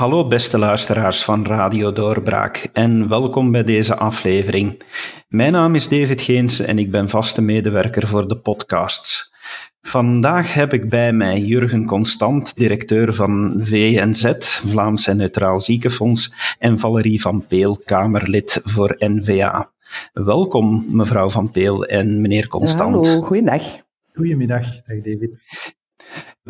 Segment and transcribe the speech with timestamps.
[0.00, 4.82] Hallo beste luisteraars van Radio Doorbraak en welkom bij deze aflevering.
[5.28, 9.32] Mijn naam is David Geens en ik ben vaste medewerker voor de podcasts.
[9.80, 14.32] Vandaag heb ik bij mij Jurgen Constant, directeur van VNZ,
[14.66, 19.70] Vlaams en Neutraal Ziekenfonds, en Valerie van Peel, Kamerlid voor NVA.
[20.12, 23.06] Welkom mevrouw Van Peel en meneer Constant.
[23.06, 23.62] Hallo, goeiedag.
[24.12, 25.30] Goedemiddag, dag David.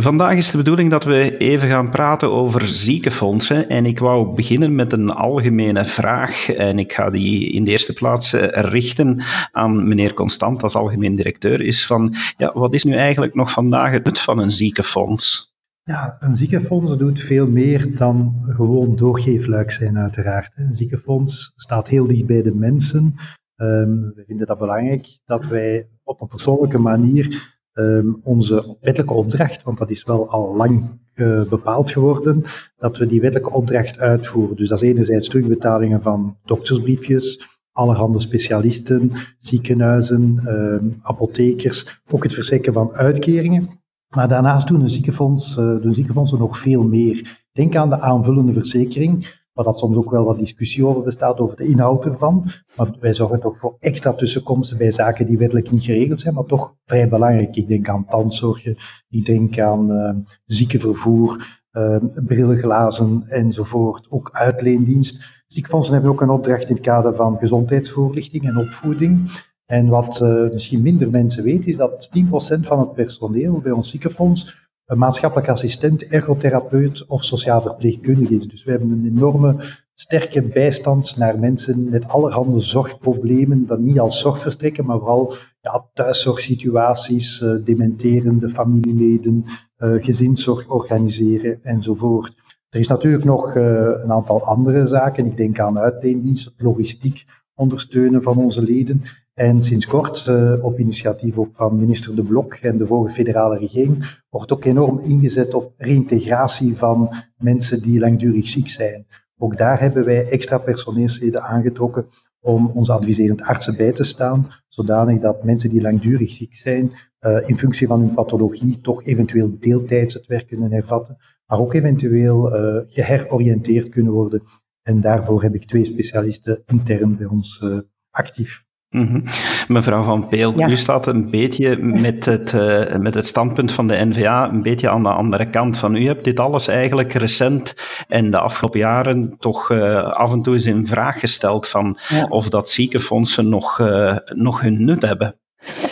[0.02, 3.68] Vandaag is de bedoeling dat we even gaan praten over ziekenfondsen.
[3.68, 6.50] En ik wou beginnen met een algemene vraag.
[6.50, 11.14] En ik ga die in de eerste plaats eh, richten aan meneer Constant als algemeen
[11.14, 11.60] directeur.
[11.60, 15.54] Is van, ja, wat is nu eigenlijk nog vandaag het van een ziekenfonds?
[15.82, 20.52] Ja, een ziekenfonds doet veel meer dan gewoon doorgeefluik zijn, uiteraard.
[20.54, 23.14] Een ziekenfonds staat heel dicht bij de mensen.
[23.56, 29.62] Um, we vinden dat belangrijk dat wij op een persoonlijke manier um, onze wettelijke opdracht,
[29.62, 32.42] want dat is wel al lang uh, bepaald geworden,
[32.76, 34.56] dat we die wettelijke opdracht uitvoeren.
[34.56, 42.72] Dus dat is enerzijds terugbetalingen van doktersbriefjes, allerhande specialisten, ziekenhuizen, uh, apothekers, ook het verstrekken
[42.72, 43.68] van uitkeringen.
[44.14, 47.38] Maar daarnaast doen, een ziekenfonds, uh, doen ziekenfondsen nog veel meer.
[47.52, 51.56] Denk aan de aanvullende verzekering waar dat soms ook wel wat discussie over bestaat, over
[51.56, 52.50] de inhoud ervan.
[52.76, 56.44] Maar wij zorgen toch voor extra tussenkomsten bij zaken die wettelijk niet geregeld zijn, maar
[56.44, 57.56] toch vrij belangrijk.
[57.56, 58.76] Ik denk aan tandzorgen,
[59.08, 64.06] ik denk aan uh, ziekenvervoer, uh, brillenglazen enzovoort.
[64.10, 65.44] Ook uitleendienst.
[65.46, 69.42] Ziekenfondsen hebben ook een opdracht in het kader van gezondheidsvoorlichting en opvoeding.
[69.66, 73.90] En wat uh, misschien minder mensen weten, is dat 10% van het personeel bij ons
[73.90, 78.46] ziekenfonds een maatschappelijk assistent, ergotherapeut of sociaal verpleegkundige.
[78.46, 79.56] Dus we hebben een enorme
[79.94, 85.88] sterke bijstand naar mensen met allerhande zorgproblemen, dan niet als zorg verstrekken, maar vooral ja,
[85.92, 89.44] thuiszorgsituaties, uh, dementerende familieleden,
[89.78, 92.34] uh, gezinszorg organiseren enzovoort.
[92.68, 93.62] Er is natuurlijk nog uh,
[94.02, 95.26] een aantal andere zaken.
[95.26, 97.24] Ik denk aan uitleendiensten, logistiek
[97.54, 99.02] ondersteunen van onze leden.
[99.34, 103.58] En sinds kort, uh, op initiatief ook van minister De Blok en de vorige federale
[103.58, 109.06] regering, wordt ook enorm ingezet op reïntegratie van mensen die langdurig ziek zijn.
[109.38, 112.06] Ook daar hebben wij extra personeelsleden aangetrokken
[112.40, 117.48] om onze adviserend artsen bij te staan, zodanig dat mensen die langdurig ziek zijn, uh,
[117.48, 121.16] in functie van hun pathologie toch eventueel deeltijds het werk kunnen hervatten,
[121.46, 124.42] maar ook eventueel uh, geheroriënteerd kunnen worden.
[124.82, 127.64] En daarvoor heb ik twee specialisten intern bij ons
[128.10, 128.68] actief.
[128.90, 129.22] Mm -hmm.
[129.68, 130.68] Mevrouw Van Peel, ja.
[130.68, 134.90] u staat een beetje met het, uh, met het standpunt van de NVA een beetje
[134.90, 135.94] aan de andere kant van.
[135.94, 137.74] U hebt dit alles eigenlijk recent
[138.08, 142.26] en de afgelopen jaren toch uh, af en toe eens in vraag gesteld van ja.
[142.28, 145.40] of dat ziekenfondsen nog, uh, nog hun nut hebben.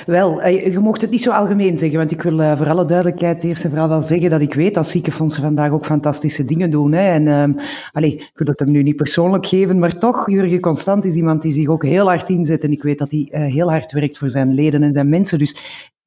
[0.06, 2.84] Wel, eh, je mocht het niet zo algemeen zeggen, want ik wil uh, voor alle
[2.84, 6.70] duidelijkheid eerst en vooral wel zeggen dat ik weet dat ziekenfondsen vandaag ook fantastische dingen
[6.70, 6.92] doen.
[6.92, 7.10] Hè.
[7.10, 7.56] En um,
[7.92, 11.42] allez, ik wil het hem nu niet persoonlijk geven, maar toch, Jurgen Constant is iemand
[11.42, 14.18] die zich ook heel hard inzet en ik weet dat hij uh, heel hard werkt
[14.18, 15.38] voor zijn leden en zijn mensen.
[15.38, 15.58] Dus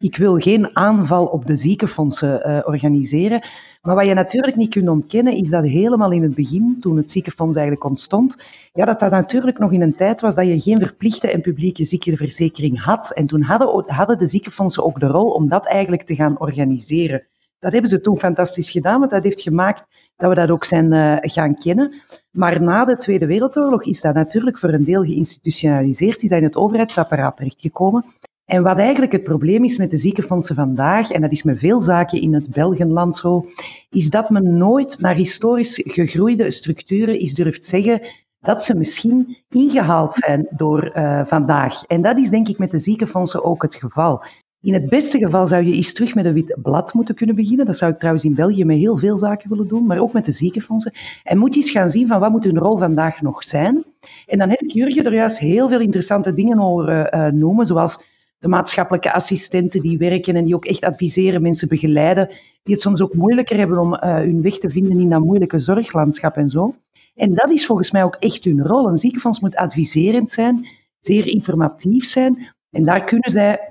[0.02, 3.44] ik wil geen aanval op de ziekenfondsen uh, organiseren.
[3.82, 7.12] Maar wat je natuurlijk niet kunt ontkennen, is dat helemaal in het begin, toen het
[7.12, 8.38] ziekenfonds eigenlijk ontstond,
[8.74, 11.86] ja, dat dat natuurlijk nog in een tijd was dat je geen verplichte en publieke
[11.86, 13.12] ziekteverzekering had.
[13.14, 17.28] En toen hadden, hadden de ziekenfondsen ook de rol om dat eigenlijk te gaan organiseren.
[17.60, 20.94] Dat hebben ze toen fantastisch gedaan, want dat heeft gemaakt dat we dat ook zijn
[20.94, 21.94] uh, gaan kennen.
[22.32, 26.44] Maar na de Tweede Wereldoorlog is dat natuurlijk voor een deel geïnstitutionaliseerd, is dat in
[26.44, 28.06] het overheidsapparaat terechtgekomen.
[28.46, 31.80] En wat eigenlijk het probleem is met de ziekenfondsen vandaag, en dat is met veel
[31.80, 33.46] zaken in het Belgenland zo,
[33.90, 38.02] is dat men nooit naar historisch gegroeide structuren is durft zeggen
[38.40, 41.84] dat ze misschien ingehaald zijn door uh, vandaag.
[41.84, 44.24] En dat is denk ik met de ziekenfondsen ook het geval.
[44.62, 47.66] In het beste geval zou je eens terug met een wit blad moeten kunnen beginnen.
[47.66, 50.26] Dat zou ik trouwens in België met heel veel zaken willen doen, maar ook met
[50.26, 50.94] de ziekenfondsen.
[51.24, 53.84] En moet je eens gaan zien van wat moet hun rol vandaag nog zijn.
[54.28, 58.00] En dan heb ik Jurgen er juist heel veel interessante dingen horen uh, noemen, zoals
[58.42, 62.28] de maatschappelijke assistenten die werken en die ook echt adviseren, mensen begeleiden,
[62.64, 65.60] die het soms ook moeilijker hebben om uh, hun weg te vinden in dat moeilijke
[65.60, 66.76] zorglandschap en zo.
[67.16, 68.88] En dat is volgens mij ook echt hun rol.
[68.88, 70.68] Een ziekenfonds moet adviserend zijn,
[71.00, 72.48] zeer informatief zijn.
[72.70, 73.70] En daar kunnen zij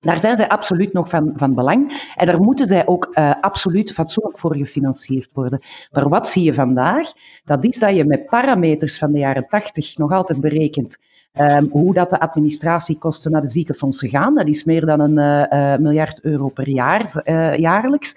[0.00, 2.10] daar zijn zij absoluut nog van, van belang.
[2.14, 5.60] En daar moeten zij ook uh, absoluut fatsoenlijk voor gefinancierd worden.
[5.92, 7.12] Maar wat zie je vandaag?
[7.44, 10.98] Dat is dat je met parameters van de jaren 80 nog altijd berekent
[11.40, 15.72] Um, hoe dat de administratiekosten naar de ziekenfondsen gaan, dat is meer dan een uh,
[15.72, 18.16] uh, miljard euro per jaar, uh, jaarlijks.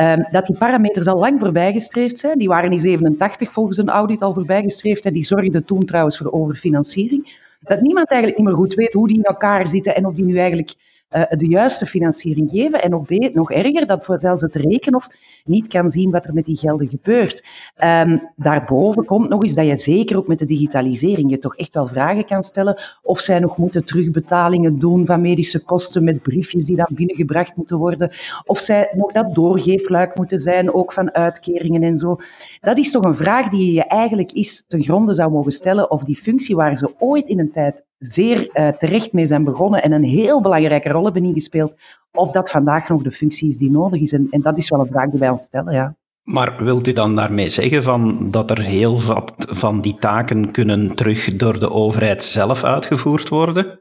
[0.00, 2.38] Um, dat die parameters al lang voorbijgestreefd zijn.
[2.38, 6.32] Die waren in 87 volgens een audit al voorbijgestreefd en die zorgden toen trouwens voor
[6.32, 7.44] overfinanciering.
[7.60, 10.24] Dat niemand eigenlijk niet meer goed weet hoe die in elkaar zitten en of die
[10.24, 10.74] nu eigenlijk
[11.08, 12.82] de juiste financiering geven.
[12.82, 15.08] En nog, nog erger, dat voor zelfs het rekenhof
[15.44, 17.44] niet kan zien wat er met die gelden gebeurt.
[17.84, 21.74] Um, daarboven komt nog eens dat je zeker ook met de digitalisering je toch echt
[21.74, 26.64] wel vragen kan stellen of zij nog moeten terugbetalingen doen van medische kosten met briefjes
[26.64, 28.10] die dan binnengebracht moeten worden,
[28.44, 32.16] of zij nog dat doorgeefluik moeten zijn, ook van uitkeringen en zo.
[32.60, 36.02] Dat is toch een vraag die je eigenlijk is ten gronde zou mogen stellen of
[36.02, 39.92] die functie waar ze ooit in een tijd zeer uh, terecht mee zijn begonnen en
[39.92, 41.74] een heel belangrijke rol hebben ingespeeld,
[42.12, 44.12] of dat vandaag nog de functie is die nodig is.
[44.12, 45.96] En, en dat is wel een vraag die wij ons stellen, ja.
[46.22, 50.94] Maar wilt u dan daarmee zeggen van dat er heel wat van die taken kunnen
[50.94, 53.80] terug door de overheid zelf uitgevoerd worden?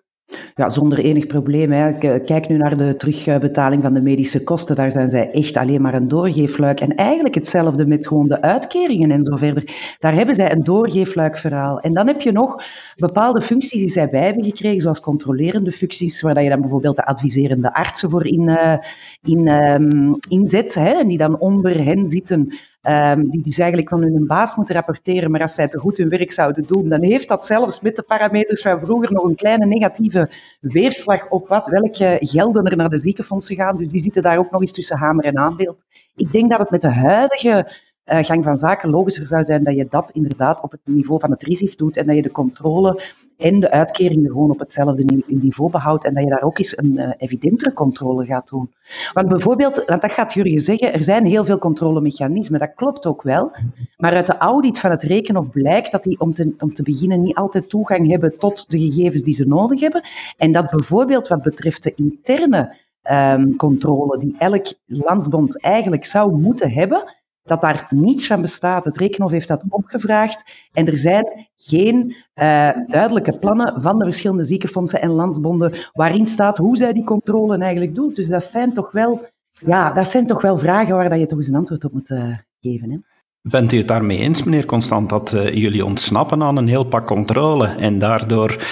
[0.55, 1.71] Ja, zonder enig probleem.
[1.71, 1.93] Hè.
[2.19, 4.75] Kijk nu naar de terugbetaling van de medische kosten.
[4.75, 6.81] Daar zijn zij echt alleen maar een doorgeefluik.
[6.81, 9.95] En eigenlijk hetzelfde met gewoon de uitkeringen en zo verder.
[9.99, 11.79] Daar hebben zij een doorgeefluikverhaal.
[11.79, 12.63] En dan heb je nog
[12.95, 17.05] bepaalde functies die zij bij hebben gekregen, zoals controlerende functies, waar je dan bijvoorbeeld de
[17.05, 18.77] adviserende artsen voor in, uh,
[19.23, 20.73] in um, inzet.
[20.73, 22.53] Hè, die dan onder hen zitten.
[22.87, 26.09] Um, die dus eigenlijk van hun baas moeten rapporteren, maar als zij te goed hun
[26.09, 29.65] werk zouden doen, dan heeft dat zelfs met de parameters van vroeger nog een kleine
[29.65, 30.29] negatieve
[30.59, 33.75] weerslag op wat, welke gelden er naar de ziekenfondsen gaan.
[33.75, 35.83] Dus die zitten daar ook nog eens tussen hamer en aanbeeld.
[36.15, 37.71] Ik denk dat het met de huidige
[38.05, 41.31] uh, gang van zaken logischer zou zijn dat je dat inderdaad op het niveau van
[41.31, 43.03] het RISIF doet en dat je de controle
[43.37, 46.93] en de uitkeringen gewoon op hetzelfde niveau behoudt en dat je daar ook eens een
[46.93, 48.73] uh, evidentere controle gaat doen.
[49.13, 53.21] Want bijvoorbeeld, want dat gaat Jurgen zeggen, er zijn heel veel controlemechanismen, dat klopt ook
[53.21, 53.51] wel,
[53.97, 57.21] maar uit de audit van het rekenhof blijkt dat die om te, om te beginnen
[57.21, 60.03] niet altijd toegang hebben tot de gegevens die ze nodig hebben
[60.37, 62.75] en dat bijvoorbeeld wat betreft de interne
[63.11, 68.85] um, controle die elk landsbond eigenlijk zou moeten hebben, dat daar niets van bestaat.
[68.85, 74.43] Het Rekenhof heeft dat opgevraagd en er zijn geen uh, duidelijke plannen van de verschillende
[74.43, 78.13] ziekenfondsen en landsbonden waarin staat hoe zij die controle eigenlijk doen.
[78.13, 79.25] Dus dat zijn toch wel,
[79.65, 82.09] ja, dat zijn toch wel vragen waar dat je toch eens een antwoord op moet
[82.09, 82.91] uh, geven.
[82.91, 82.97] Hè?
[83.41, 87.05] Bent u het daarmee eens, meneer Constant, dat uh, jullie ontsnappen aan een heel pak
[87.05, 88.65] controle en daardoor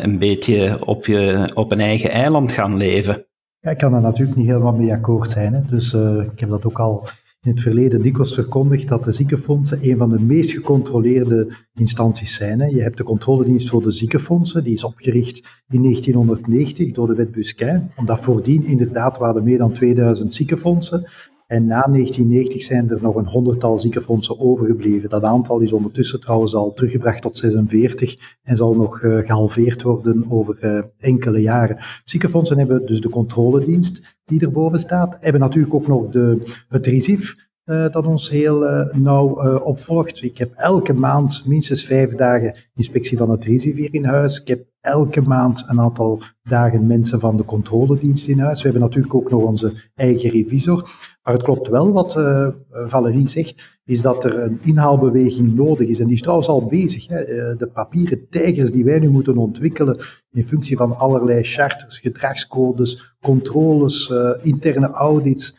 [0.00, 3.26] een beetje op, je, op een eigen eiland gaan leven?
[3.58, 5.52] Ja, ik kan er natuurlijk niet helemaal mee akkoord zijn.
[5.52, 5.62] Hè.
[5.62, 5.92] Dus
[6.32, 7.06] ik heb dat ook al
[7.46, 12.74] in het verleden dikwijls verkondigd dat de ziekenfondsen een van de meest gecontroleerde instanties zijn.
[12.74, 17.30] Je hebt de controledienst voor de ziekenfondsen, die is opgericht in 1990 door de wet
[17.30, 21.06] Busquin, omdat voordien inderdaad waren er meer dan 2000 ziekenfondsen.
[21.46, 25.08] En na 1990 zijn er nog een honderdtal ziekenfondsen overgebleven.
[25.08, 30.26] Dat aantal is ondertussen trouwens al teruggebracht tot 46 en zal nog uh, gehalveerd worden
[30.28, 31.78] over uh, enkele jaren.
[32.04, 37.34] Ziekenfondsen hebben dus de controledienst die erboven staat, hebben natuurlijk ook nog de, het RISIF,
[37.64, 40.22] uh, dat ons heel nauw opvolgt.
[40.22, 44.40] Ik heb elke maand minstens vijf dagen inspectie van het RISIF hier in huis.
[44.40, 48.62] Ik heb elke maand een aantal dagen mensen van de controledienst in huis.
[48.62, 50.90] We hebben natuurlijk ook nog onze eigen revisor.
[51.22, 55.98] Maar het klopt wel wat uh, Valerie zegt, is dat er een inhaalbeweging nodig is.
[55.98, 57.06] En die is trouwens al bezig.
[57.08, 57.24] Hè.
[57.56, 59.98] De papieren tijgers die wij nu moeten ontwikkelen
[60.30, 65.56] in functie van allerlei charters, gedragscodes, controles, uh, interne audits,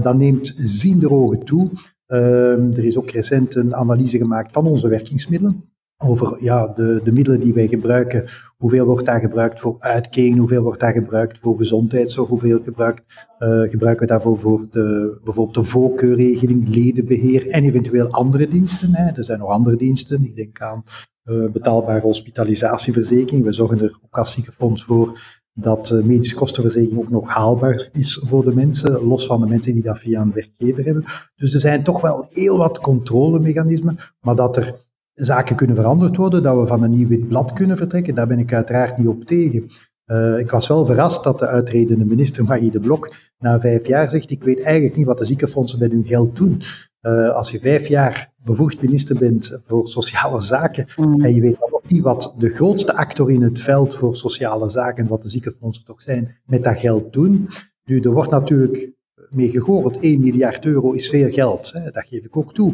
[0.00, 1.70] dat neemt zienderogen toe.
[2.08, 5.64] Uh, er is ook recent een analyse gemaakt van onze werkingsmiddelen
[5.98, 8.28] over ja, de, de middelen die wij gebruiken.
[8.56, 13.02] Hoeveel wordt daar gebruikt voor uitkering, hoeveel wordt daar gebruikt voor gezondheidszorg, hoeveel gebruikt,
[13.38, 18.94] uh, gebruiken we daarvoor voor de, bijvoorbeeld de voorkeurregeling, ledenbeheer en eventueel andere diensten.
[18.94, 19.10] Hè.
[19.10, 20.84] Er zijn nog andere diensten, ik denk aan
[21.24, 23.44] uh, betaalbare hospitalisatieverzekering.
[23.44, 25.18] We zorgen er ook als ziekenfonds voor
[25.52, 29.72] dat uh, medische kostenverzekering ook nog haalbaar is voor de mensen, los van de mensen
[29.72, 31.04] die dat via een werkgever hebben.
[31.36, 34.85] Dus er zijn toch wel heel wat controlemechanismen, maar dat er
[35.24, 38.38] zaken kunnen veranderd worden, dat we van een nieuw wit blad kunnen vertrekken, daar ben
[38.38, 39.66] ik uiteraard niet op tegen.
[40.06, 44.10] Uh, ik was wel verrast dat de uitredende minister Marie de Blok na vijf jaar
[44.10, 46.62] zegt, ik weet eigenlijk niet wat de ziekenfondsen met hun geld doen.
[47.00, 51.24] Uh, als je vijf jaar bevoegd minister bent voor sociale zaken mm.
[51.24, 55.06] en je weet nog niet wat de grootste actor in het veld voor sociale zaken,
[55.06, 57.48] wat de ziekenfondsen toch zijn, met dat geld doen.
[57.84, 58.90] Nu, er wordt natuurlijk
[59.30, 62.72] mee gegooid, 1 miljard euro is veel geld, hè, dat geef ik ook toe.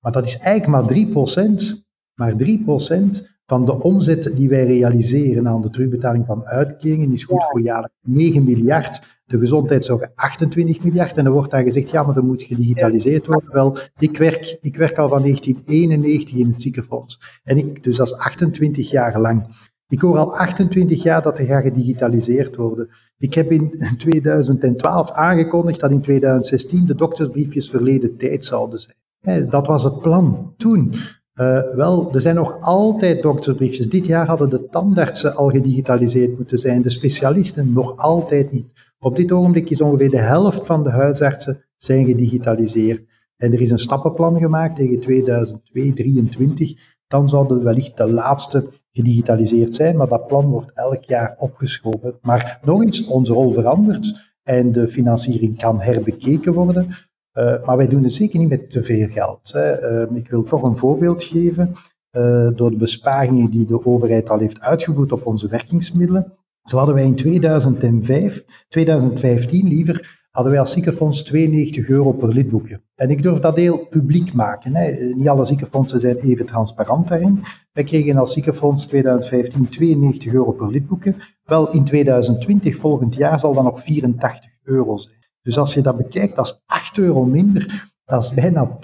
[0.00, 5.62] Maar dat is eigenlijk maar 3%, maar 3% van de omzet die wij realiseren aan
[5.62, 9.18] de terugbetaling van uitkeringen is goed voor jaarlijks 9 miljard.
[9.24, 11.16] De gezondheidszorg 28 miljard.
[11.16, 13.52] En er wordt dan gezegd, ja, maar dat moet gedigitaliseerd worden.
[13.52, 17.40] Wel, ik werk, ik werk al van 1991 in het ziekenfonds.
[17.44, 19.46] En ik dus als 28 jaar lang.
[19.88, 22.88] Ik hoor al 28 jaar dat er gaat gedigitaliseerd worden.
[23.18, 28.96] Ik heb in 2012 aangekondigd dat in 2016 de doktersbriefjes verleden tijd zouden zijn.
[29.48, 30.94] Dat was het plan toen.
[31.74, 33.88] wel, er zijn nog altijd doktersbriefjes.
[33.88, 38.72] Dit jaar hadden de tandartsen al gedigitaliseerd moeten zijn, de specialisten nog altijd niet.
[38.98, 43.04] Op dit ogenblik is ongeveer de helft van de huisartsen zijn gedigitaliseerd.
[43.36, 46.98] En er is een stappenplan gemaakt tegen 2023.
[47.06, 52.18] Dan zouden wellicht de laatste gedigitaliseerd zijn, maar dat plan wordt elk jaar opgeschoven.
[52.22, 56.88] Maar nog eens, onze rol verandert en de financiering kan herbekeken worden.
[57.40, 59.52] Uh, maar wij doen het zeker niet met te veel geld.
[59.52, 59.92] Hè.
[60.08, 61.74] Uh, ik wil toch een voorbeeld geven.
[62.12, 66.32] Uh, door de besparingen die de overheid al heeft uitgevoerd op onze werkingsmiddelen.
[66.64, 72.80] Zo hadden wij in 2005, 2015 liever, hadden wij als ziekenfonds 92 euro per lidboekje.
[72.94, 74.74] En ik durf dat heel publiek maken.
[74.74, 75.14] Hè.
[75.14, 77.42] Niet alle ziekenfondsen zijn even transparant daarin.
[77.72, 81.14] Wij kregen als ziekenfonds 2015 92 euro per lidboekje.
[81.44, 85.19] Wel, in 2020, volgend jaar, zal dat nog 84 euro zijn.
[85.50, 87.90] Dus als je dat bekijkt, dat is 8 euro minder.
[88.04, 88.78] Dat is bijna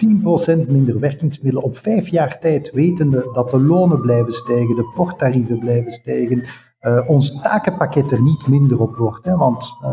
[0.65, 5.59] 10% minder werkingsmiddelen op vijf jaar tijd, wetende dat de lonen blijven stijgen, de porttarieven
[5.59, 6.43] blijven stijgen,
[6.81, 9.25] uh, ons takenpakket er niet minder op wordt.
[9.25, 9.89] Hè, want uh,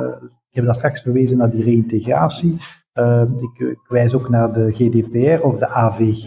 [0.51, 2.57] ik heb dat straks verwezen naar die reïntegratie.
[2.95, 6.27] Uh, ik, ik, wijs ook naar de GDPR of de AVG.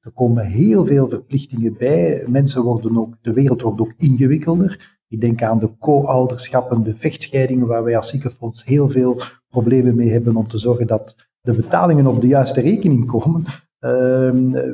[0.00, 2.24] Er komen heel veel verplichtingen bij.
[2.26, 5.02] Mensen worden ook, de wereld wordt ook ingewikkelder.
[5.08, 9.20] Ik denk aan de co-ouderschappen, de vechtscheidingen, waar wij als ziekenfonds heel veel
[9.54, 13.42] problemen mee hebben om te zorgen dat de betalingen op de juiste rekening komen.
[13.80, 13.90] Uh,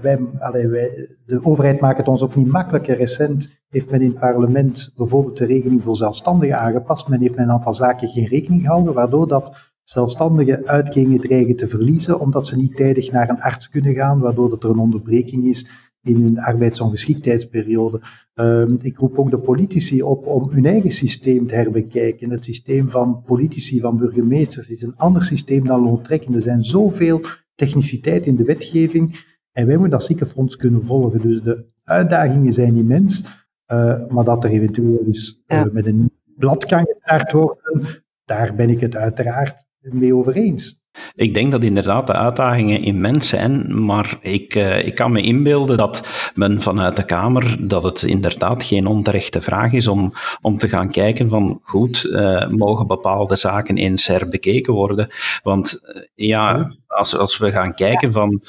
[0.01, 0.19] wij,
[0.53, 2.97] wij, de overheid maakt het ons ook niet makkelijker.
[2.97, 7.09] Recent heeft men in het parlement bijvoorbeeld de regeling voor zelfstandigen aangepast.
[7.09, 11.69] Men heeft met een aantal zaken geen rekening gehouden, waardoor dat zelfstandigen uitkeringen dreigen te
[11.69, 15.45] verliezen, omdat ze niet tijdig naar een arts kunnen gaan, waardoor dat er een onderbreking
[15.45, 18.01] is in hun arbeidsongeschiktheidsperiode.
[18.35, 22.31] Uh, ik roep ook de politici op om hun eigen systeem te herbekijken.
[22.31, 26.37] Het systeem van politici, van burgemeesters, is een ander systeem dan loontrekkende.
[26.37, 27.21] Er zijn zoveel
[27.55, 31.21] techniciteit in de wetgeving en wij moeten dat ziekenfonds kunnen volgen.
[31.21, 33.25] Dus de uitdagingen zijn immens,
[33.73, 38.71] uh, maar dat er eventueel eens uh, met een blad kan gestart worden, daar ben
[38.71, 40.80] ik het uiteraard mee over eens.
[41.15, 45.77] Ik denk dat inderdaad de uitdagingen immens zijn, maar ik, uh, ik kan me inbeelden
[45.77, 46.03] dat
[46.35, 50.91] men vanuit de Kamer, dat het inderdaad geen onterechte vraag is om, om te gaan
[50.91, 55.09] kijken van goed, uh, mogen bepaalde zaken eens herbekeken worden?
[55.43, 58.43] Want uh, ja, als, als we gaan kijken van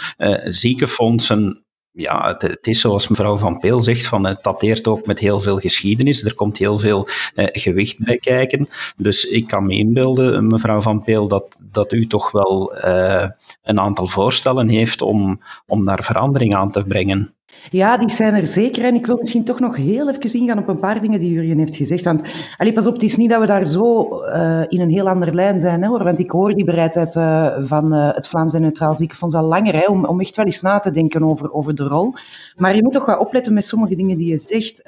[0.43, 5.39] ziekenfondsen ja, het, is zoals mevrouw Van Peel zegt, van, het dateert ook met heel
[5.39, 6.24] veel geschiedenis.
[6.24, 8.67] Er komt heel veel eh, gewicht bij kijken.
[8.98, 13.29] Dus ik kan me inbeelden, mevrouw Van Peel, dat, dat u toch wel eh,
[13.63, 17.36] een aantal voorstellen heeft om, om daar verandering aan te brengen.
[17.69, 18.83] Ja, die zijn er zeker.
[18.83, 21.57] En ik wil misschien toch nog heel even ingaan op een paar dingen die Jurjen
[21.57, 22.03] heeft gezegd.
[22.03, 22.21] Want,
[22.57, 25.33] allee, pas op, het is niet dat we daar zo uh, in een heel andere
[25.33, 25.81] lijn zijn.
[25.81, 26.03] Hè, hoor.
[26.03, 29.75] Want ik hoor die bereidheid uh, van uh, het Vlaams en Neutraal Ziekenfonds al langer.
[29.75, 32.13] Hè, om, om echt wel eens na te denken over, over de rol.
[32.55, 34.83] Maar je moet toch wel opletten met sommige dingen die je zegt.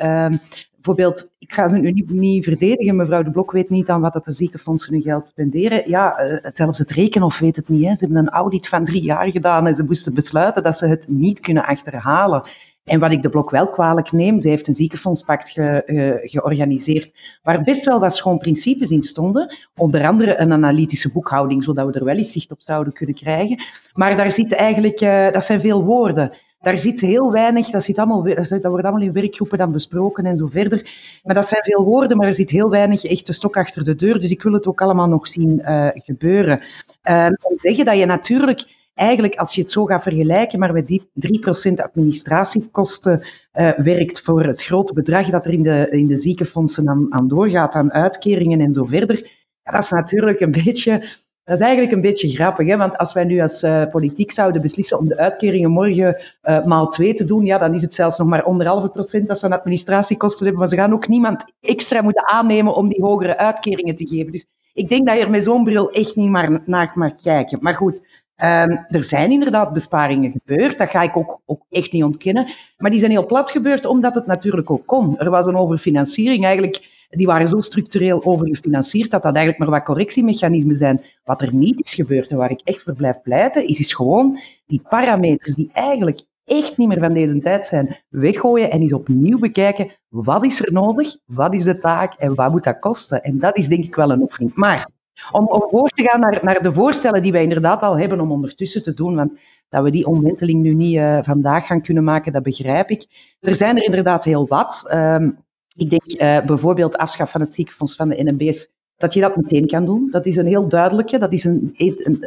[0.83, 4.25] Bijvoorbeeld, ik ga ze nu niet, verdedigen, mevrouw De Blok weet niet aan wat dat
[4.25, 5.89] de ziekenfondsen hun geld spenderen.
[5.89, 6.15] Ja,
[6.51, 7.85] zelfs het Rekenhof weet het niet.
[7.85, 7.95] Hè.
[7.95, 11.05] Ze hebben een audit van drie jaar gedaan en ze moesten besluiten dat ze het
[11.07, 12.43] niet kunnen achterhalen.
[12.83, 17.13] En wat ik de blok wel kwalijk neem, zij heeft een ziekenfondspact ge, uh, georganiseerd
[17.43, 19.57] waar best wel wat schoon principes in stonden.
[19.75, 23.63] Onder andere een analytische boekhouding, zodat we er wel eens zicht op zouden kunnen krijgen.
[23.93, 26.31] Maar daar zit eigenlijk, uh, dat zijn veel woorden.
[26.63, 30.37] Daar zit heel weinig, dat, zit allemaal, dat wordt allemaal in werkgroepen dan besproken en
[30.37, 30.91] zo verder.
[31.23, 34.19] Maar dat zijn veel woorden, maar er zit heel weinig echte stok achter de deur.
[34.19, 36.61] Dus ik wil het ook allemaal nog zien uh, gebeuren.
[37.09, 40.73] Um, om te zeggen dat je natuurlijk eigenlijk, als je het zo gaat vergelijken, maar
[40.73, 43.21] met die 3% administratiekosten
[43.53, 47.27] uh, werkt voor het grote bedrag dat er in de, in de ziekenfondsen aan, aan
[47.27, 49.15] doorgaat, aan uitkeringen en zo verder,
[49.63, 51.03] ja, dat is natuurlijk een beetje...
[51.45, 52.77] Dat is eigenlijk een beetje grappig, hè?
[52.77, 56.87] want als wij nu als uh, politiek zouden beslissen om de uitkeringen morgen uh, maal
[56.87, 59.51] twee te doen, ja, dan is het zelfs nog maar anderhalve procent dat ze aan
[59.51, 64.07] administratiekosten hebben, maar ze gaan ook niemand extra moeten aannemen om die hogere uitkeringen te
[64.07, 64.31] geven.
[64.31, 67.57] Dus ik denk dat je er met zo'n bril echt niet maar naar mag kijken.
[67.61, 68.01] Maar goed,
[68.37, 72.53] Um, er zijn inderdaad besparingen gebeurd, dat ga ik ook, ook, echt niet ontkennen.
[72.77, 75.19] Maar die zijn heel plat gebeurd omdat het natuurlijk ook kon.
[75.19, 79.87] Er was een overfinanciering eigenlijk, die waren zo structureel overgefinancierd dat dat eigenlijk maar wat
[79.87, 81.01] correctiemechanismen zijn.
[81.23, 84.39] Wat er niet is gebeurd en waar ik echt voor blijf pleiten, is, is gewoon
[84.65, 89.39] die parameters die eigenlijk echt niet meer van deze tijd zijn, weggooien en eens opnieuw
[89.39, 93.23] bekijken wat is er nodig, wat is de taak en wat moet dat kosten.
[93.23, 94.55] En dat is denk ik wel een oefening.
[94.55, 94.89] Maar
[95.31, 98.31] om, om voor te gaan naar, naar de voorstellen die wij inderdaad al hebben om
[98.31, 99.35] ondertussen te doen, want
[99.69, 103.05] dat we die omwenteling nu niet uh, vandaag gaan kunnen maken, dat begrijp ik.
[103.39, 104.89] Er zijn er inderdaad heel wat.
[104.93, 105.42] Um,
[105.75, 109.67] ik denk uh, bijvoorbeeld afschaf van het ziekenfonds van de NMB's, dat je dat meteen
[109.67, 110.07] kan doen.
[110.11, 111.75] Dat is een heel duidelijke, dat is een,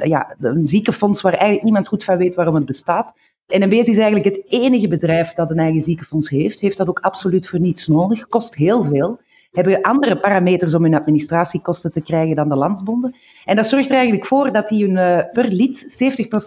[0.02, 3.14] ja, een ziekenfonds waar eigenlijk niemand goed van weet waarom het bestaat.
[3.46, 6.60] NMBS is eigenlijk het enige bedrijf dat een eigen ziekenfonds heeft.
[6.60, 8.28] Heeft dat ook absoluut voor niets nodig.
[8.28, 9.20] Kost heel veel.
[9.56, 13.14] Hebben andere parameters om hun administratiekosten te krijgen dan de landsbonden.
[13.44, 15.84] En dat zorgt er eigenlijk voor dat die hun, uh, per lid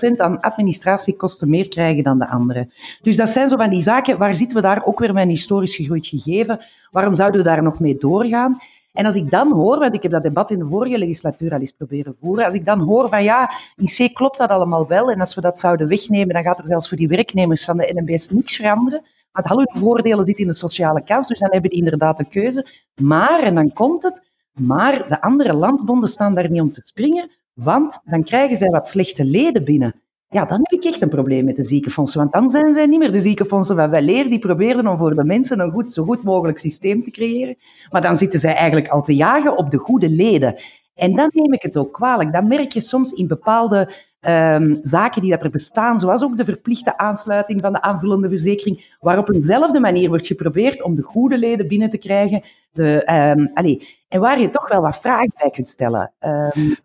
[0.09, 2.71] 70% aan administratiekosten meer krijgen dan de anderen.
[3.01, 4.17] Dus dat zijn zo van die zaken.
[4.17, 6.59] Waar zitten we daar ook weer met een historisch gegroeid gegeven?
[6.91, 8.61] Waarom zouden we daar nog mee doorgaan?
[8.93, 11.59] En als ik dan hoor, want ik heb dat debat in de vorige legislatuur al
[11.59, 15.11] eens proberen voeren, als ik dan hoor van ja, in C klopt dat allemaal wel
[15.11, 17.91] en als we dat zouden wegnemen, dan gaat er zelfs voor die werknemers van de
[17.93, 19.01] NMBS niks veranderen.
[19.31, 22.67] Al hun voordelen zitten in de sociale kans, dus dan hebben die inderdaad de keuze.
[23.01, 27.31] Maar, en dan komt het, maar de andere landbonden staan daar niet om te springen,
[27.53, 29.95] want dan krijgen zij wat slechte leden binnen
[30.31, 32.19] ja, dan heb ik echt een probleem met de ziekenfondsen.
[32.19, 34.29] Want dan zijn zij niet meer de ziekenfondsen van wel leer.
[34.29, 37.57] Die probeerden om voor de mensen een goed, zo goed mogelijk systeem te creëren.
[37.89, 40.55] Maar dan zitten zij eigenlijk al te jagen op de goede leden.
[40.93, 42.33] En dan neem ik het ook kwalijk.
[42.33, 46.45] Dan merk je soms in bepaalde um, zaken die dat er bestaan, zoals ook de
[46.45, 51.37] verplichte aansluiting van de aanvullende verzekering, waar op eenzelfde manier wordt geprobeerd om de goede
[51.37, 52.41] leden binnen te krijgen.
[52.71, 56.11] De, um, allez, en waar je toch wel wat vragen bij kunt stellen.
[56.19, 56.75] Um,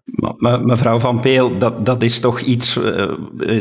[0.67, 3.12] mevrouw Van Peel, dat, dat is toch iets, uh,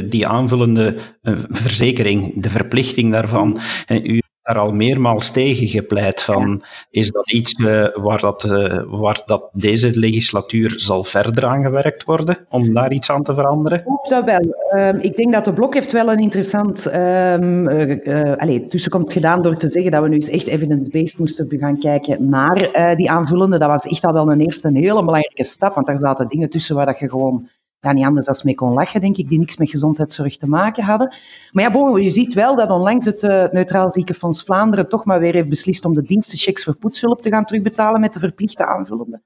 [0.09, 3.59] die aanvullende uh, verzekering, de verplichting daarvan.
[3.89, 9.21] u daar al meermaals tegen gepleit van, is dat iets uh, waar, dat, uh, waar
[9.25, 13.79] dat deze legislatuur zal verder aan gewerkt worden, om daar iets aan te veranderen?
[13.79, 14.55] Ik hoop dat wel.
[14.75, 19.55] Um, ik denk dat de Blok heeft wel een interessant um, uh, tussenkomst gedaan door
[19.55, 23.57] te zeggen dat we nu eens echt evidence-based moesten gaan kijken naar die aanvullende.
[23.57, 26.49] Dat was echt al wel een eerste een hele belangrijke stap, want daar zaten dingen
[26.49, 27.49] tussen waar dat je gewoon
[27.83, 30.83] ja, niet anders dan mee kon lachen, denk ik, die niks met gezondheidszorg te maken
[30.83, 31.15] hadden.
[31.51, 35.19] Maar ja, bon, je ziet wel dat onlangs het uh, Neutraal Ziekenfonds Vlaanderen toch maar
[35.19, 39.21] weer heeft beslist om de dienstenchecks voor poetshulp te gaan terugbetalen met de verplichte aanvullende.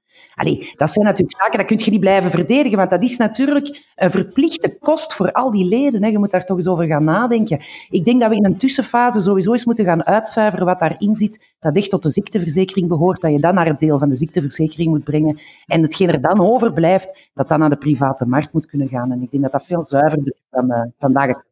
[0.76, 4.10] Dat zijn natuurlijk zaken, dat kun je niet blijven verdedigen, want dat is natuurlijk een
[4.10, 6.02] verplichte kost voor al die leden.
[6.02, 6.08] Hè.
[6.08, 7.60] Je moet daar toch eens over gaan nadenken.
[7.90, 11.44] Ik denk dat we in een tussenfase sowieso eens moeten gaan uitzuiveren wat daarin zit,
[11.58, 14.90] dat echt tot de ziekteverzekering behoort, dat je dan naar het deel van de ziekteverzekering
[14.90, 15.38] moet brengen.
[15.66, 19.12] En hetgeen er dan overblijft, dat dan naar de private markt moet kunnen gaan.
[19.12, 21.46] En ik denk dat dat veel zuiverder is dan vandaag.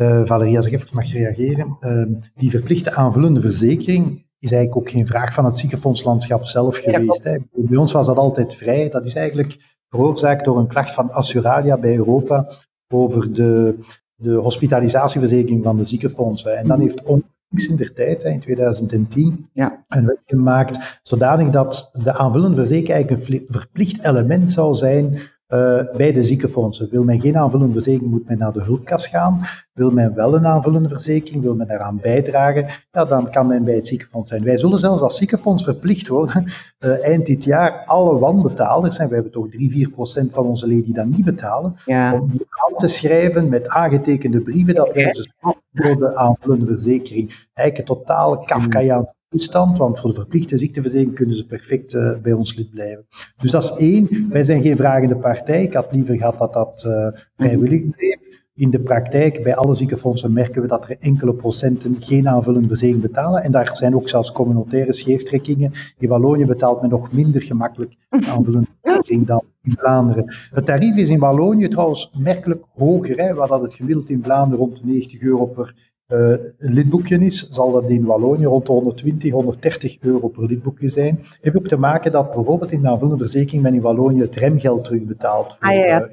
[0.00, 1.76] Uh, Valerie, als ik even mag reageren.
[1.80, 7.24] Uh, die verplichte aanvullende verzekering is eigenlijk ook geen vraag van het ziekenfondslandschap zelf geweest.
[7.24, 7.36] Hè.
[7.52, 8.88] Bij ons was dat altijd vrij.
[8.88, 9.56] Dat is eigenlijk
[9.88, 12.48] veroorzaakt door een klacht van Assuralia bij Europa
[12.88, 13.78] over de,
[14.14, 16.58] de hospitalisatieverzekering van de ziekenfondsen.
[16.58, 19.84] En dan heeft onlangs in der tijd, in 2010, ja.
[19.88, 25.80] een wet gemaakt zodanig dat de aanvullende verzekering eigenlijk een verplicht element zou zijn uh,
[25.96, 26.88] bij de ziekenfondsen.
[26.90, 29.40] Wil men geen aanvullende verzekering, moet men naar de hulpkas gaan.
[29.72, 33.74] Wil men wel een aanvullende verzekering, wil men eraan bijdragen, ja, dan kan men bij
[33.74, 34.44] het ziekenfonds zijn.
[34.44, 39.14] Wij zullen zelfs als ziekenfonds verplicht worden, uh, eind dit jaar, alle wanbetalers, en we
[39.14, 42.14] hebben toch 3, 4 procent van onze leden die dat niet betalen, ja.
[42.20, 45.30] om die aan te schrijven met aangetekende brieven dat wij ze
[45.74, 47.46] voor de aanvullende verzekering.
[47.54, 52.32] Eigenlijk een totale Kafkaiaanse toestand, want voor de verplichte ziekteverzekering kunnen ze perfect uh, bij
[52.32, 53.06] ons lid blijven.
[53.36, 54.28] Dus dat is één.
[54.30, 55.62] Wij zijn geen vragende partij.
[55.62, 58.42] Ik had liever gehad dat dat uh, vrijwillig bleef.
[58.54, 63.02] In de praktijk, bij alle ziekenfondsen, merken we dat er enkele procenten geen aanvullende verzekering
[63.02, 63.42] betalen.
[63.42, 65.72] En daar zijn ook zelfs communautaire scheeftrekkingen.
[65.98, 70.34] In Wallonië betaalt men nog minder gemakkelijk aanvullende verzekering dan in Vlaanderen.
[70.52, 73.16] Het tarief is in Wallonië trouwens merkelijk hoger.
[73.16, 73.34] Hè.
[73.34, 77.72] We hadden het gemiddeld in Vlaanderen rond de 90 euro per een lidboekje is, zal
[77.72, 81.20] dat in Wallonië rond de 120, 130 euro per lidboekje zijn.
[81.40, 84.84] Heeft ook te maken dat bijvoorbeeld in de aanvullende verzekering men in Wallonië het remgeld
[84.84, 85.46] terugbetaalt.
[85.46, 86.08] Voor, ah ja, ja.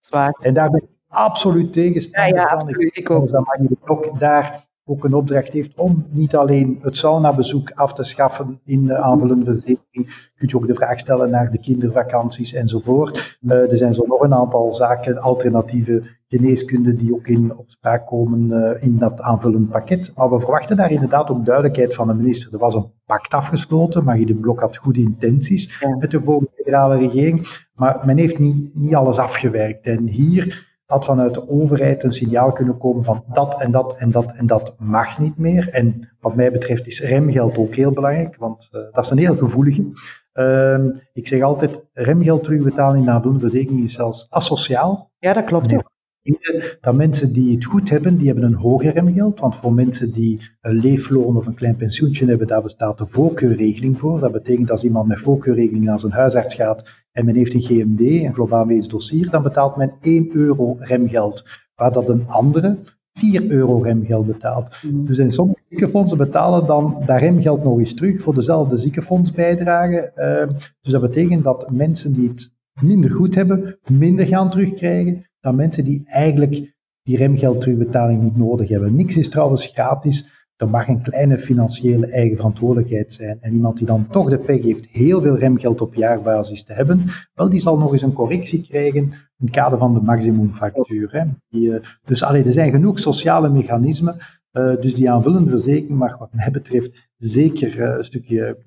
[0.00, 0.38] Zwaar.
[0.40, 2.58] En daar ben ik absoluut tegenstander ja, ja, van.
[2.58, 3.28] Absoluut, ik ook.
[3.28, 8.04] Dat de Blok daar ook een opdracht heeft om niet alleen het saunabezoek af te
[8.04, 13.38] schaffen in de aanvullende verzekering, kunt je ook de vraag stellen naar de kindervakanties enzovoort.
[13.40, 16.02] Uh, er zijn zo nog een aantal zaken, alternatieve
[16.36, 20.12] geneeskunde, die ook in opspraak komen uh, in dat aanvullend pakket.
[20.14, 22.52] Maar we verwachten daar inderdaad ook duidelijkheid van de minister.
[22.52, 25.96] Er was een pact afgesloten, Magie de Blok had goede intenties ja.
[25.96, 29.86] met de volgende federale regering, maar men heeft niet, niet alles afgewerkt.
[29.86, 34.10] En hier had vanuit de overheid een signaal kunnen komen van dat en dat en
[34.10, 35.68] dat en dat mag niet meer.
[35.68, 39.36] En wat mij betreft is remgeld ook heel belangrijk, want uh, dat is een heel
[39.36, 39.84] gevoelige.
[40.34, 45.10] Uh, ik zeg altijd, remgeld terugbetalen in de aanvullende verzekering is zelfs asociaal.
[45.18, 45.70] Ja, dat klopt.
[45.70, 45.91] Ja
[46.80, 49.40] dat mensen die het goed hebben, die hebben een hoger remgeld.
[49.40, 53.98] Want voor mensen die een leefloon of een klein pensioentje hebben, daar bestaat de voorkeurregeling
[53.98, 54.20] voor.
[54.20, 58.00] Dat betekent als iemand met voorkeurregeling naar zijn huisarts gaat en men heeft een GMD,
[58.00, 61.44] een globaal medisch dossier, dan betaalt men 1 euro remgeld.
[61.74, 62.78] Waar dat een andere
[63.12, 64.82] 4 euro remgeld betaalt.
[64.82, 65.06] Mm.
[65.06, 70.12] Dus in sommige ziekenfondsen betalen dan dat remgeld nog eens terug voor dezelfde ziekenfondsbijdrage.
[70.16, 75.54] Uh, dus dat betekent dat mensen die het minder goed hebben, minder gaan terugkrijgen dan
[75.54, 78.94] mensen die eigenlijk die remgeld terugbetaling niet nodig hebben.
[78.94, 80.40] Niks is trouwens gratis.
[80.56, 83.38] Er mag een kleine financiële eigen verantwoordelijkheid zijn.
[83.40, 87.04] En iemand die dan toch de pech heeft heel veel remgeld op jaarbasis te hebben,
[87.34, 91.26] wel, die zal nog eens een correctie krijgen in het kader van de maximumfactuur.
[91.50, 94.16] Uh, dus allee, er zijn genoeg sociale mechanismen.
[94.52, 98.58] Uh, dus die aanvullende verzekering mag wat mij betreft zeker uh, een stukje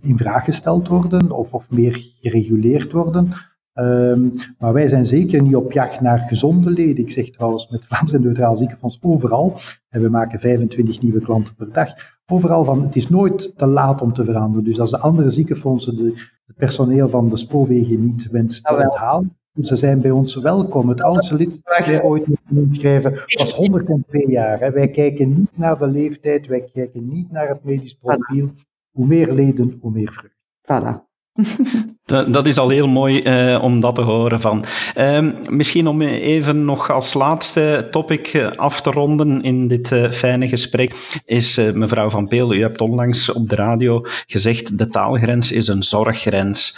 [0.00, 3.32] in vraag gesteld worden of, of meer gereguleerd worden.
[3.74, 7.04] Um, maar wij zijn zeker niet op jacht naar gezonde leden.
[7.04, 9.56] Ik zeg trouwens met Vlaams en Neutraal Ziekenfonds overal,
[9.88, 11.88] en we maken 25 nieuwe klanten per dag,
[12.26, 14.64] overal van het is nooit te laat om te veranderen.
[14.64, 16.12] Dus als de andere ziekenfondsen de,
[16.46, 20.88] het personeel van de spoorwegen niet wenst te onthalen, ze zijn bij ons welkom.
[20.88, 24.60] Het oudste lid dat wij ooit moeten inschrijven was 102 jaar.
[24.60, 24.70] Hè.
[24.70, 28.50] Wij kijken niet naar de leeftijd, wij kijken niet naar het medisch profiel.
[28.90, 30.40] Hoe meer leden, hoe meer vrucht.
[30.62, 31.11] Voilà.
[32.28, 34.64] Dat is al heel mooi uh, om dat te horen van.
[34.98, 40.10] Uh, misschien om even nog als laatste topic eh, af te ronden in dit uh,
[40.10, 45.52] fijne gesprek, is mevrouw Van Peel, u hebt onlangs op de radio gezegd, de taalgrens
[45.52, 46.76] is een zorggrens.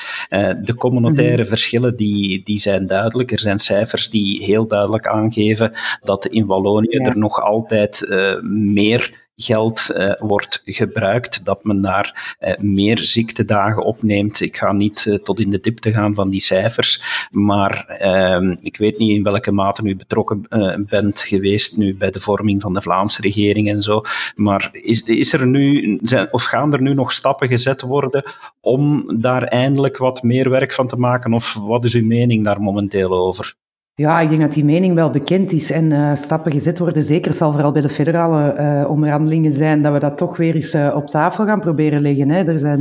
[0.63, 1.49] de communautaire mm -hmm.
[1.49, 3.33] verschillen die, die zijn duidelijk.
[3.33, 7.05] Er zijn cijfers die heel duidelijk aangeven dat in Wallonië ja.
[7.05, 8.07] er nog altijd
[8.43, 14.41] meer geld uh, wordt gebruikt, dat men daar uh, meer ziektedagen opneemt.
[14.41, 18.77] Ik ga niet uh, tot in de diepte gaan van die cijfers, maar ehm, ik
[18.77, 20.47] weet niet in welke mate u betrokken
[20.89, 24.03] bent geweest nu bij de vorming van de Vlaamse regering en zo,
[24.35, 25.99] maar is, is er nu,
[26.31, 28.23] of gaan er nu nog stappen gezet worden
[28.61, 32.61] om daar eindelijk wat meer werk van te maken, of wat is uw mening daar
[32.61, 33.57] momenteel over?
[33.97, 37.03] Ja, ik denk dat die mening wel bekend is en uh, stappen gezet worden.
[37.03, 40.75] Zeker zal vooral bij de federale uh, onderhandelingen zijn dat we dat toch weer eens
[40.75, 42.31] uh, op tafel gaan proberen leggen.
[42.31, 42.45] Hè.
[42.45, 42.81] Er zijn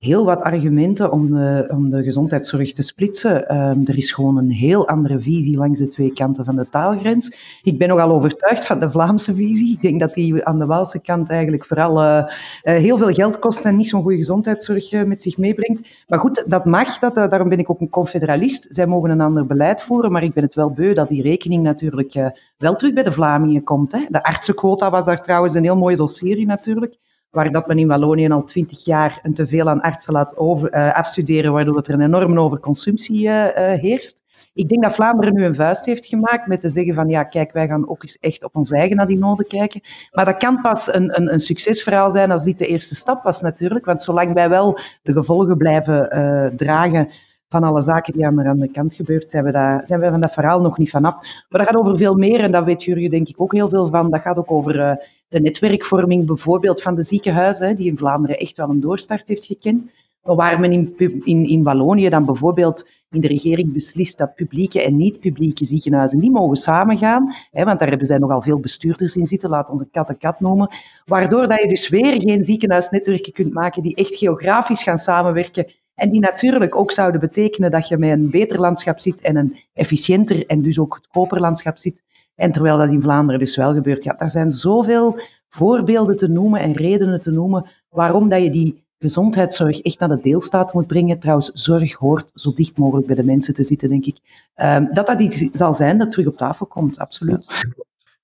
[0.00, 3.56] heel wat argumenten om de, om de gezondheidszorg te splitsen.
[3.56, 7.36] Um, er is gewoon een heel andere visie langs de twee kanten van de taalgrens.
[7.62, 9.72] Ik ben nogal overtuigd van de Vlaamse visie.
[9.72, 12.28] Ik denk dat die aan de Waalse kant eigenlijk vooral uh, uh,
[12.62, 15.88] heel veel geld kost en niet zo'n goede gezondheidszorg uh, met zich meebrengt.
[16.08, 16.98] Maar goed, dat mag.
[16.98, 18.66] Dat, daarom ben ik ook een confederalist.
[18.68, 21.62] Zij mogen een ander beleid voeren, maar ik ben het wel beu dat die rekening
[21.62, 23.92] natuurlijk wel terug bij de Vlamingen komt.
[23.92, 24.06] Hè.
[24.08, 26.98] De artsenquota was daar trouwens een heel mooi dossier in natuurlijk
[27.30, 30.94] waar dat men in Wallonië al twintig jaar een teveel aan artsen laat over, uh,
[30.94, 34.22] afstuderen, waardoor dat er een enorme overconsumptie uh, uh, heerst.
[34.54, 37.52] Ik denk dat Vlaanderen nu een vuist heeft gemaakt met te zeggen van ja, kijk,
[37.52, 39.80] wij gaan ook eens echt op ons eigen naar die noden kijken.
[40.10, 43.40] Maar dat kan pas een, een, een succesverhaal zijn als dit de eerste stap was
[43.40, 43.84] natuurlijk.
[43.84, 47.08] Want zolang wij wel de gevolgen blijven dragen
[47.48, 50.20] van alle zaken die aan de andere kant gebeurt, zijn we, daar, zijn we van
[50.20, 51.14] dat verhaal nog niet vanaf.
[51.48, 53.86] Maar dat gaat over veel meer en daar weet jullie denk ik ook heel veel
[53.88, 54.10] van.
[54.10, 54.98] Dat gaat ook over
[55.30, 59.90] de netwerkvorming bijvoorbeeld van de ziekenhuizen, die in Vlaanderen echt wel een doorstart heeft gekend.
[60.22, 64.82] Maar waar men in, in, in Wallonië dan bijvoorbeeld in de regering beslist dat publieke
[64.82, 69.26] en niet-publieke ziekenhuizen niet mogen samengaan, hè, want daar hebben zij nogal veel bestuurders in
[69.26, 70.70] zitten, laat ons een kat een kat noemen,
[71.04, 76.10] waardoor dat je dus weer geen ziekenhuisnetwerken kunt maken die echt geografisch gaan samenwerken en
[76.10, 80.46] die natuurlijk ook zouden betekenen dat je met een beter landschap zit en een efficiënter
[80.46, 82.02] en dus ook goedkoper landschap zit.
[82.40, 84.04] En terwijl dat in Vlaanderen dus wel gebeurt.
[84.04, 88.84] Ja, er zijn zoveel voorbeelden te noemen en redenen te noemen waarom dat je die
[88.98, 91.18] gezondheidszorg echt naar de deelstaat moet brengen.
[91.18, 94.16] Trouwens, zorg hoort zo dicht mogelijk bij de mensen te zitten, denk ik.
[94.56, 97.44] Um, dat dat iets zal zijn dat terug op tafel komt, absoluut.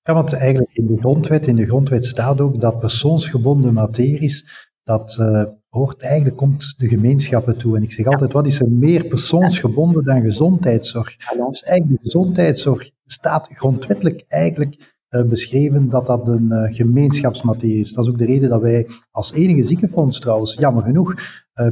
[0.03, 5.17] Ja, want eigenlijk in de grondwet, in de grondwet staat ook dat persoonsgebonden materies, dat
[5.19, 7.75] uh, hoort eigenlijk, komt de gemeenschappen toe.
[7.77, 11.15] En ik zeg altijd, wat is er meer persoonsgebonden dan gezondheidszorg?
[11.49, 17.93] Dus eigenlijk de gezondheidszorg staat grondwettelijk eigenlijk uh, beschreven dat dat een uh, gemeenschapsmaterie is.
[17.93, 21.15] Dat is ook de reden dat wij als enige ziekenfonds trouwens, jammer genoeg,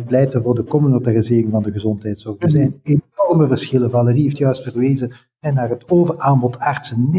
[0.05, 2.35] pleiten voor de communautarisering van de gezondheidszorg.
[2.39, 3.89] Er zijn enorme verschillen.
[3.91, 7.09] Valerie heeft juist verwezen naar het overaanbod artsen.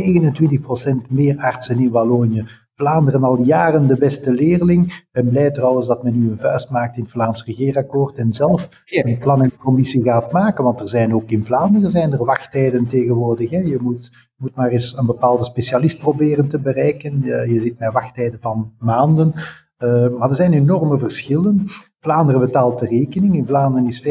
[1.06, 2.44] 29% meer artsen in Wallonië.
[2.76, 4.92] Vlaanderen al jaren de beste leerling.
[4.92, 8.32] Ik ben blij trouwens dat men nu een vuist maakt in het Vlaams regeerakkoord en
[8.32, 12.24] zelf een plan en commissie gaat maken, want er zijn ook in Vlaanderen zijn er
[12.24, 13.50] wachttijden tegenwoordig.
[13.50, 13.58] Hè.
[13.58, 17.20] Je moet, moet maar eens een bepaalde specialist proberen te bereiken.
[17.20, 19.32] Je, je zit met wachttijden van maanden.
[19.78, 21.64] Uh, maar er zijn enorme verschillen.
[22.00, 23.34] Vlaanderen betaalt de rekening.
[23.34, 24.04] In Vlaanderen is 15%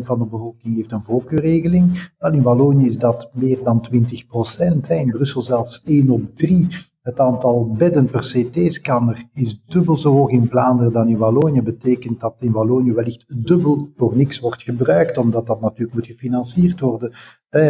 [0.00, 2.10] van de bevolking heeft een voorkeurregeling.
[2.18, 4.86] Wel, in Wallonië is dat meer dan 20%.
[4.86, 4.94] Hè.
[4.94, 6.68] In Brussel zelfs 1 op 3.
[7.06, 11.62] Het aantal bedden per CT-scanner is dubbel zo hoog in Vlaanderen dan in Wallonië.
[11.62, 16.80] Betekent dat in Wallonië wellicht dubbel voor niks wordt gebruikt, omdat dat natuurlijk moet gefinancierd
[16.80, 17.12] worden.
[17.48, 17.62] Eh,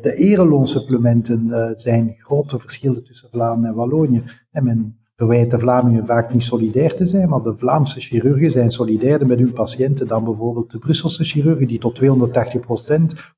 [0.00, 4.22] de ereloonsupplementen eh, zijn grote verschillen tussen Vlaanderen en Wallonië.
[4.50, 8.70] En men verwijt de Vlamingen vaak niet solidair te zijn, maar de Vlaamse chirurgen zijn
[8.70, 12.06] solidairder met hun patiënten dan bijvoorbeeld de Brusselse chirurgen, die tot 280%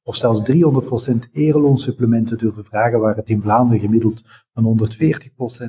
[0.03, 0.55] of zelfs 300%
[1.33, 4.23] ereloonsupplementen durven vragen, waar het in Vlaanderen gemiddeld
[4.55, 4.89] een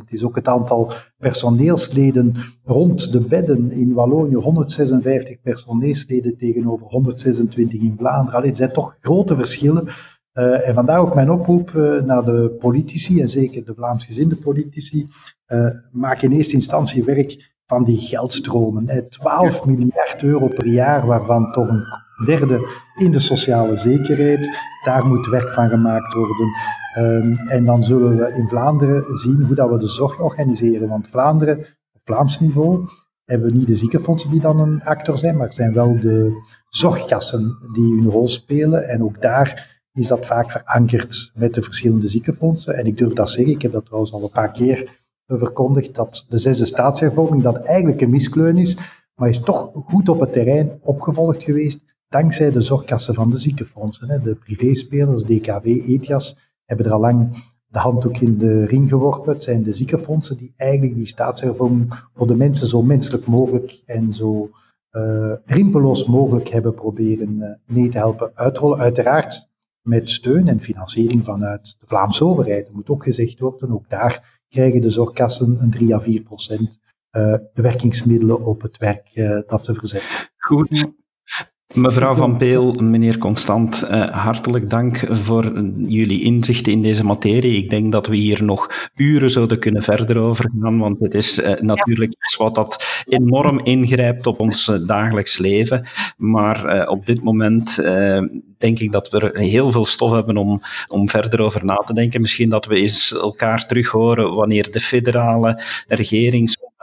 [0.02, 0.24] 140% is.
[0.24, 8.34] Ook het aantal personeelsleden rond de bedden in Wallonië, 156 personeelsleden tegenover 126 in Vlaanderen.
[8.34, 9.88] Allee, het zijn toch grote verschillen.
[10.34, 15.08] Uh, en vandaar ook mijn oproep uh, naar de politici, en zeker de Vlaamsgezinde politici,
[15.48, 18.90] uh, maak in eerste instantie werk van die geldstromen.
[18.90, 19.02] Hè.
[19.02, 21.84] 12 miljard euro per jaar, waarvan toch een
[22.26, 24.50] derde in de sociale zekerheid.
[24.84, 26.52] Daar moet werk van gemaakt worden.
[26.98, 30.90] Um, en dan zullen we in Vlaanderen zien hoe dat we de zorg organiseren.
[30.90, 31.58] Want Vlaanderen,
[31.94, 32.88] op Vlaams niveau,
[33.26, 36.32] hebben we niet de ziekenfondsen die dan een actor zijn, maar het zijn wel de
[36.70, 38.90] zorgkassen die hun rol spelen.
[38.90, 42.76] En ook daar is dat vaak verankerd met de verschillende ziekenfondsen.
[42.76, 46.26] En ik durf dat zeggen, ik heb dat trouwens al een paar keer verkondigd, dat
[46.30, 48.78] de zesde staatshervorming dat eigenlijk een miskleun is,
[49.16, 54.24] maar is toch goed op het terrein opgevolgd geweest, dankzij de zorgkassen van de ziekenfondsen.
[54.24, 59.34] De privéspelers, DKW, ETIAS, hebben er al lang de handdoek in de ring geworpen.
[59.34, 64.14] Het zijn de ziekenfondsen die eigenlijk die staatshervorming voor de mensen zo menselijk mogelijk en
[64.14, 64.50] zo
[64.92, 68.80] uh, rimpeloos mogelijk hebben proberen uh, mee te helpen uitrollen.
[68.80, 69.52] Uiteraard
[69.84, 72.66] met steun en financiering vanuit de Vlaamse overheid.
[72.66, 76.80] Dat moet ook gezegd worden, ook daar krijgen de zorgkassen een 3 à 4 procent
[77.12, 80.32] uh, de werkingsmiddelen op het werk uh, dat ze verzetten.
[80.38, 80.92] Goed.
[81.74, 87.58] Mevrouw Van Peel, meneer Constant, uh, hartelijk dank voor jullie inzichten in deze materie.
[87.58, 91.40] Ik denk dat we hier nog uren zouden kunnen verder over gaan, want het is
[91.40, 92.18] uh, natuurlijk ja.
[92.20, 95.86] iets wat dat enorm ingrijpt op ons uh, dagelijks leven.
[96.18, 97.76] Maar op dit moment
[98.58, 102.22] denk ik dat we heel veel stof hebben om, om verder over na te denken.
[102.22, 105.62] Misschien dat we eens elkaar terug horen wanneer de federale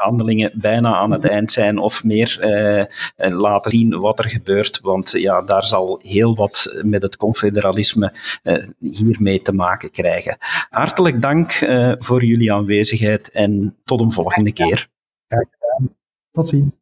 [0.00, 2.84] regeringsonderhandelingen bijna aan het eind zijn of meer eh,
[3.32, 4.80] laten zien wat er gebeurt.
[4.80, 10.36] Want ja, daar zal heel wat met het confederalisme eh, hiermee te maken krijgen.
[10.70, 14.88] Hartelijk dank eh, voor jullie aanwezigheid en tot een volgende keer.
[16.32, 16.79] Tot ziens.